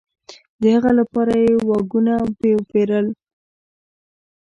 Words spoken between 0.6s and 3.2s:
د هغه لپاره یې واګونونه وپېرل.